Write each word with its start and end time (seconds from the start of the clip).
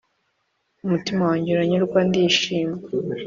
Umutima 0.85 1.21
wanjye 1.29 1.49
uranyurwa 1.51 1.99
ndishima 2.07 2.75